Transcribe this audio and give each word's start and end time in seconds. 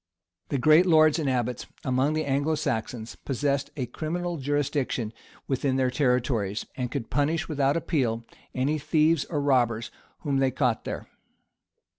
]The 0.49 0.57
great 0.57 0.87
lords 0.87 1.19
and 1.19 1.29
abbots 1.29 1.67
among 1.83 2.13
the 2.13 2.25
Anglo 2.25 2.55
Saxons 2.55 3.15
possessed 3.15 3.69
a 3.77 3.85
criminal 3.85 4.37
jurisdiction 4.37 5.13
within 5.47 5.75
their 5.75 5.91
territories, 5.91 6.65
and 6.75 6.89
could 6.89 7.11
punish 7.11 7.47
without 7.47 7.77
appeal 7.77 8.25
any 8.55 8.79
thieves 8.79 9.25
or 9.25 9.39
robbers 9.39 9.91
whom 10.21 10.37
they 10.37 10.49
caught 10.49 10.85
there. 10.85 11.07